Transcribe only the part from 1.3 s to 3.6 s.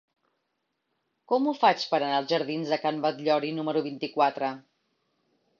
Com ho faig per anar als jardins de Can Batllori